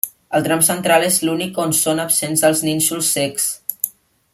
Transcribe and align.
El 0.37 0.45
tram 0.45 0.63
central 0.67 1.05
és 1.09 1.19
l'únic 1.29 1.59
on 1.65 1.75
són 1.83 2.03
absents 2.07 2.45
els 2.51 2.65
nínxols 2.71 3.13
cecs. 3.19 3.51